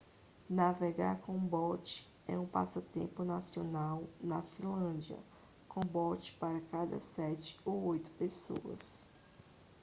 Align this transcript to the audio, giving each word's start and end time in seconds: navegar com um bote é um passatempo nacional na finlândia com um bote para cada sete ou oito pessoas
navegar 0.49 1.19
com 1.21 1.33
um 1.35 1.47
bote 1.47 2.11
é 2.27 2.35
um 2.35 2.47
passatempo 2.47 3.23
nacional 3.23 4.03
na 4.19 4.41
finlândia 4.41 5.19
com 5.69 5.81
um 5.81 5.87
bote 5.87 6.33
para 6.37 6.59
cada 6.59 6.99
sete 6.99 7.59
ou 7.63 7.83
oito 7.85 8.09
pessoas 8.17 9.05